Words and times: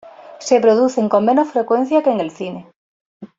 Se 0.39 0.59
producen 0.59 1.09
con 1.09 1.25
menos 1.25 1.49
frecuencia 1.51 2.01
que 2.01 2.09
en 2.09 2.21
el 2.21 2.31
cine. 2.31 2.65